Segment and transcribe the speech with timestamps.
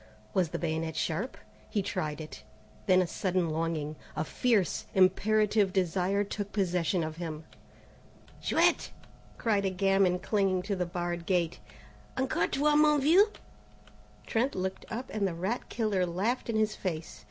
[0.33, 1.37] Was the bayonet sharp?
[1.69, 2.41] He tried it.
[2.87, 7.43] Then a sudden longing, a fierce, imperative desire took possession of him.
[8.41, 8.89] "Chouette!"
[9.37, 11.59] cried a gamin, clinging to the barred gate,
[12.17, 13.29] "encore toi mon vieux?"
[14.25, 17.19] Trent looked up, and the rat killer laughed in his face.